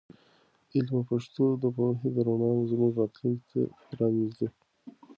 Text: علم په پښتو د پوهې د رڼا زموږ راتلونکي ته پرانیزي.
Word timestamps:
علم 0.75 0.87
په 0.91 1.01
پښتو 1.09 1.45
د 1.63 1.63
پوهې 1.75 2.07
د 2.15 2.17
رڼا 2.27 2.51
زموږ 2.71 2.91
راتلونکي 3.01 3.41
ته 3.51 3.61
پرانیزي. 3.89 4.47